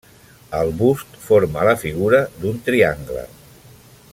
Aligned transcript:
El 0.59 0.71
bust 0.79 1.19
forma 1.25 1.67
la 1.69 1.75
figura 1.83 2.23
d'un 2.41 2.59
triangle. 2.71 3.27